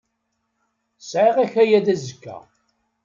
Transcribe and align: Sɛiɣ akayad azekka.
Sɛiɣ 1.09 1.37
akayad 1.45 1.85
azekka. 1.93 2.37